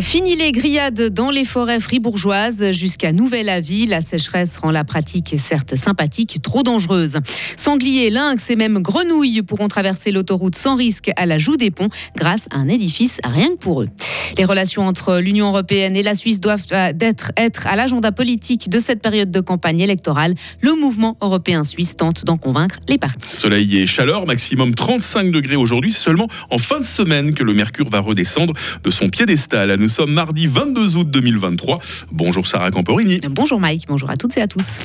[0.00, 3.86] Fini les grillades dans les forêts fribourgeoises jusqu'à nouvel avis.
[3.86, 7.18] La sécheresse rend la pratique certes sympathique, trop dangereuse.
[7.56, 11.90] Sangliers, lynx et même grenouilles pourront traverser l'autoroute sans risque à la joue des ponts
[12.16, 13.88] grâce à un édifice rien que pour eux.
[14.36, 18.68] Les relations entre l'Union européenne et la Suisse doivent euh, être, être à l'agenda politique
[18.68, 20.34] de cette période de campagne électorale.
[20.60, 23.34] Le mouvement européen suisse tente d'en convaincre les partis.
[23.34, 25.90] Soleil et chaleur, maximum 35 degrés aujourd'hui.
[25.90, 29.74] C'est seulement en fin de semaine que le mercure va redescendre de son piédestal.
[29.76, 31.78] Nous sommes mardi 22 août 2023.
[32.12, 33.20] Bonjour Sarah Camporini.
[33.30, 34.80] Bonjour Mike, bonjour à toutes et à tous.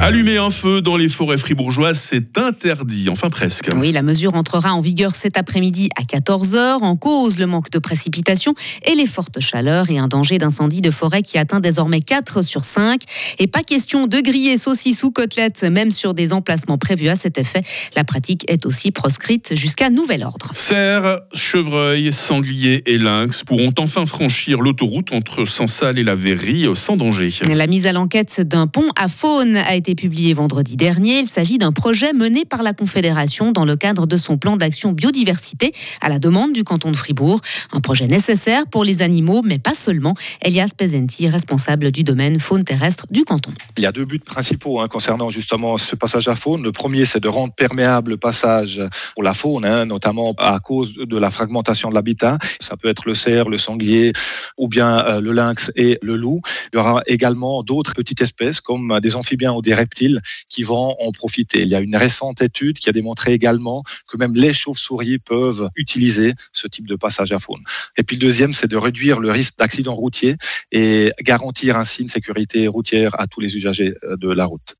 [0.00, 3.70] Allumer un feu dans les forêts fribourgeoises, c'est interdit, enfin presque.
[3.76, 6.82] Oui, la mesure entrera en vigueur cet après-midi à 14h.
[6.82, 10.90] En cause, le manque de précipitations et les fortes chaleurs et un danger d'incendie de
[10.90, 13.00] forêt qui atteint désormais 4 sur 5.
[13.38, 17.38] Et pas question de griller saucisses ou côtelettes, même sur des emplacements prévus à cet
[17.38, 17.62] effet.
[17.96, 20.50] La pratique est aussi proscrite jusqu'à nouvel ordre.
[20.52, 26.96] Cerfs, chevreuils, sangliers et lynx pourront enfin franchir l'autoroute entre Sansal et la Verrie sans
[26.96, 27.30] danger.
[27.46, 31.18] La mise à l'enquête d'un pont à faune a été publié vendredi dernier.
[31.18, 34.92] Il s'agit d'un projet mené par la Confédération dans le cadre de son plan d'action
[34.92, 37.42] biodiversité à la demande du canton de Fribourg.
[37.72, 40.14] Un projet nécessaire pour les animaux, mais pas seulement.
[40.40, 43.52] Elias Pezenti, responsable du domaine faune terrestre du canton.
[43.76, 46.62] Il y a deux buts principaux hein, concernant justement ce passage à faune.
[46.62, 48.80] Le premier, c'est de rendre perméable le passage
[49.12, 52.38] pour la faune, hein, notamment à cause de la fragmentation de l'habitat.
[52.60, 54.12] Ça peut être le cerf, le sanglier
[54.56, 56.40] ou bien euh, le lynx et le loup.
[56.72, 60.96] Il y aura également d'autres petites espèces comme des amphibiens ou des reptiles qui vont
[61.00, 61.62] en profiter.
[61.62, 65.68] Il y a une récente étude qui a démontré également que même les chauves-souris peuvent
[65.76, 67.62] utiliser ce type de passage à faune.
[67.96, 70.36] Et puis le deuxième, c'est de réduire le risque d'accident routier
[70.72, 74.76] et garantir ainsi une sécurité routière à tous les usagers euh, de la route.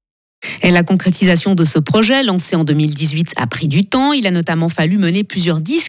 [0.63, 4.13] Et la concrétisation de ce projet, lancé en 2018, a pris du temps.
[4.13, 5.84] Il a notamment fallu mener plusieurs discussions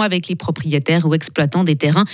[0.00, 2.04] avec les propriétaires ou exploitants des terrains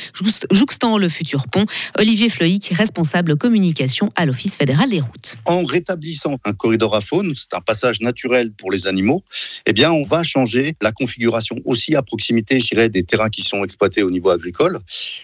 [0.50, 1.66] jouxtant le futur pont.
[1.98, 5.36] Olivier Fleuic, responsable communication à l'Office fédéral des routes.
[5.44, 9.24] En rétablissant un corridor à faune, c'est un passage naturel pour les animaux,
[9.66, 13.42] eh bien, on va changer la configuration aussi à proximité, je dirais, des terrains qui
[13.42, 14.80] sont exploités au niveau agricole.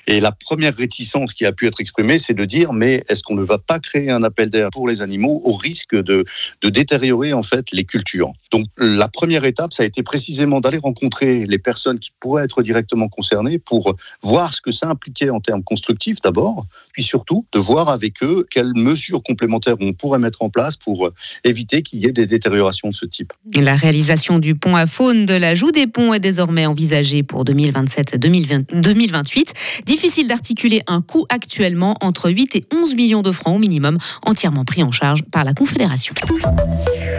[0.07, 3.35] Et la première réticence qui a pu être exprimée, c'est de dire, mais est-ce qu'on
[3.35, 6.25] ne va pas créer un appel d'air pour les animaux au risque de,
[6.63, 8.33] de détériorer en fait les cultures?
[8.53, 12.63] Donc la première étape, ça a été précisément d'aller rencontrer les personnes qui pourraient être
[12.63, 17.59] directement concernées pour voir ce que ça impliquait en termes constructifs d'abord, puis surtout de
[17.59, 21.11] voir avec eux quelles mesures complémentaires on pourrait mettre en place pour
[21.45, 23.33] éviter qu'il y ait des détériorations de ce type.
[23.55, 27.45] La réalisation du pont à faune de la Joue des Ponts est désormais envisagée pour
[27.45, 29.53] 2027-2028.
[29.87, 34.65] Difficile d'articuler un coût actuellement entre 8 et 11 millions de francs au minimum, entièrement
[34.65, 36.15] pris en charge par la Confédération.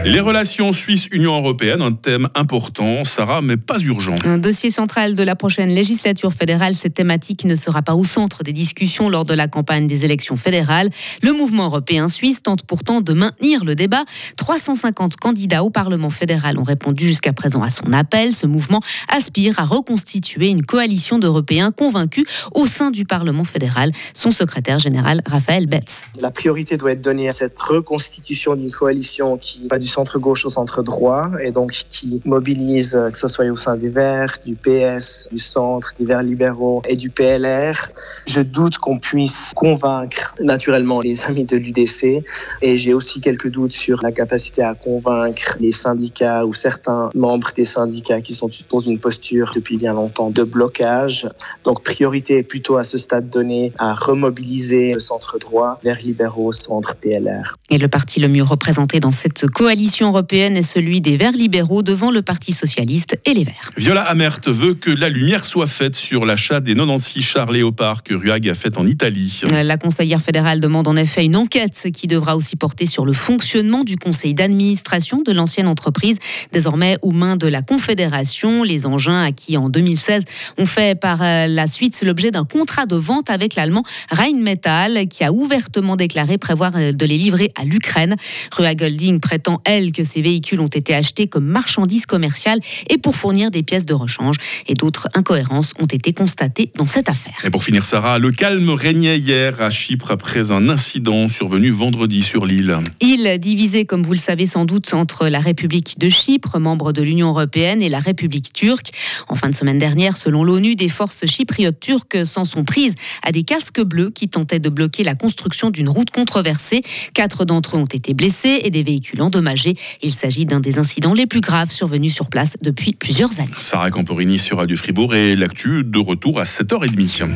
[0.03, 4.15] Les relations Suisse-Union européenne, un thème important, Sarah, mais pas urgent.
[4.25, 8.41] Un dossier central de la prochaine législature fédérale, cette thématique ne sera pas au centre
[8.41, 10.89] des discussions lors de la campagne des élections fédérales.
[11.21, 14.03] Le mouvement européen suisse tente pourtant de maintenir le débat.
[14.37, 18.33] 350 candidats au Parlement fédéral ont répondu jusqu'à présent à son appel.
[18.33, 22.25] Ce mouvement aspire à reconstituer une coalition d'Européens convaincus
[22.55, 23.91] au sein du Parlement fédéral.
[24.15, 26.05] Son secrétaire général, Raphaël Betz.
[26.19, 30.49] La priorité doit être donnée à cette reconstitution d'une coalition qui va du centre-gauche au
[30.49, 35.27] centre-droit et donc qui mobilise, euh, que ce soit au sein des Verts, du PS,
[35.31, 37.89] du centre, des Verts libéraux et du PLR.
[38.25, 42.23] Je doute qu'on puisse convaincre naturellement les amis de l'UDC
[42.61, 47.49] et j'ai aussi quelques doutes sur la capacité à convaincre les syndicats ou certains membres
[47.55, 51.27] des syndicats qui sont dans une posture depuis bien longtemps de blocage.
[51.63, 56.51] Donc priorité est plutôt à ce stade donné à remobiliser le centre droit vers libéraux,
[56.51, 57.57] centre PLR.
[57.69, 61.81] Et le parti le mieux représenté dans cette coalition européenne est celui des Verts libéraux
[61.81, 63.69] devant le Parti socialiste et les Verts.
[63.77, 68.13] Viola Amert veut que la lumière soit faite sur l'achat des 96 chars Léopard que
[68.13, 69.41] Ruag a fait en Italie.
[69.51, 73.83] La conseillère fédérale demande en effet une enquête qui devra aussi porter sur le fonctionnement
[73.83, 76.17] du conseil d'administration de l'ancienne entreprise,
[76.51, 78.63] désormais aux mains de la Confédération.
[78.63, 80.23] Les engins acquis en 2016
[80.57, 85.31] ont fait par la suite l'objet d'un contrat de vente avec l'allemand Rheinmetall qui a
[85.31, 88.15] ouvertement déclaré prévoir de les livrer à l'Ukraine.
[88.55, 89.61] Rua Golding prétend
[89.93, 92.59] que ces véhicules ont été achetés comme marchandises commerciales
[92.89, 94.35] et pour fournir des pièces de rechange.
[94.67, 97.37] Et d'autres incohérences ont été constatées dans cette affaire.
[97.45, 102.21] Et pour finir, Sarah, le calme régnait hier à Chypre après un incident survenu vendredi
[102.21, 102.77] sur l'île.
[102.99, 107.01] Île divisée, comme vous le savez sans doute, entre la République de Chypre, membre de
[107.01, 108.89] l'Union européenne, et la République turque.
[109.29, 113.31] En fin de semaine dernière, selon l'ONU, des forces chypriotes turques s'en sont prises à
[113.31, 116.83] des casques bleus qui tentaient de bloquer la construction d'une route controversée.
[117.13, 119.60] Quatre d'entre eux ont été blessés et des véhicules endommagés.
[120.01, 123.49] Il s'agit d'un des incidents les plus graves survenus sur place depuis plusieurs années.
[123.59, 127.27] Sarah Camporini sur Radio Fribourg et l'actu de retour à 7h30.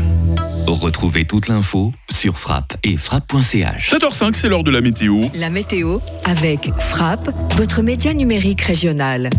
[0.68, 3.92] Retrouvez toute l'info sur frappe et frappe.ch.
[3.92, 5.26] 7h05, c'est l'heure de la météo.
[5.36, 9.30] La météo avec Frappe, votre média numérique régional.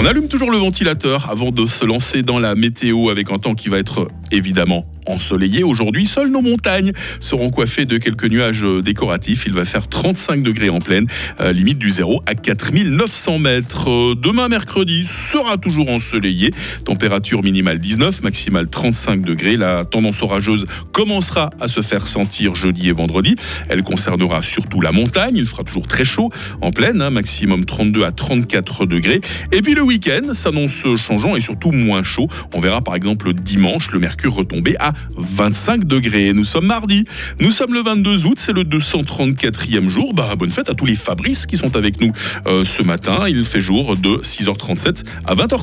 [0.00, 3.54] On allume toujours le ventilateur avant de se lancer dans la météo avec un temps
[3.54, 5.62] qui va être évidemment ensoleillé.
[5.62, 9.44] Aujourd'hui, seules nos montagnes seront coiffées de quelques nuages décoratifs.
[9.46, 11.06] Il va faire 35 degrés en pleine,
[11.40, 13.90] euh, limite du 0 à 4900 mètres.
[13.90, 16.52] Euh, demain, mercredi, sera toujours ensoleillé.
[16.84, 19.56] Température minimale 19, maximale 35 degrés.
[19.56, 23.36] La tendance orageuse commencera à se faire sentir jeudi et vendredi.
[23.68, 25.36] Elle concernera surtout la montagne.
[25.36, 26.30] Il fera toujours très chaud
[26.62, 29.20] en pleine, hein, maximum 32 à 34 degrés.
[29.52, 32.28] Et puis le week-end s'annonce changeant et surtout moins chaud.
[32.54, 36.32] On verra par exemple dimanche le mercure retomber à 25 degrés.
[36.32, 37.04] Nous sommes mardi,
[37.40, 40.14] nous sommes le 22 août, c'est le 234e jour.
[40.14, 42.12] Bah, bonne fête à tous les Fabrice qui sont avec nous
[42.46, 43.24] euh, ce matin.
[43.28, 45.52] Il fait jour de 6h37 à 20h.